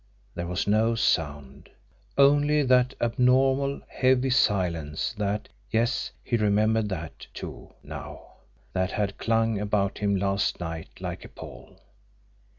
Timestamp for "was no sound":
0.47-1.69